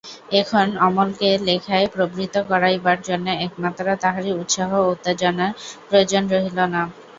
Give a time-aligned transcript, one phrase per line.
[0.33, 5.51] এখন অমলকে লেখায় প্রবৃত্ত করাইবার জন্য একমাত্র তাহারই উৎসাহ ও উত্তেজনার
[5.87, 6.81] প্রয়োজন রহিল না।